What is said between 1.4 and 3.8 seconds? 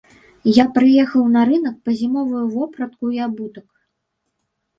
рынак па зімовую вопратку і абутак.